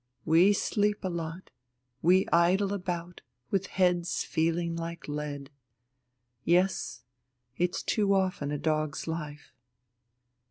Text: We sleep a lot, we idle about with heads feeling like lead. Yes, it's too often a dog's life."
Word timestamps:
We 0.25 0.51
sleep 0.51 1.03
a 1.03 1.09
lot, 1.11 1.51
we 2.01 2.27
idle 2.33 2.73
about 2.73 3.21
with 3.51 3.67
heads 3.67 4.23
feeling 4.23 4.75
like 4.75 5.07
lead. 5.07 5.51
Yes, 6.43 7.03
it's 7.55 7.83
too 7.83 8.11
often 8.15 8.49
a 8.51 8.57
dog's 8.57 9.05
life." 9.05 9.53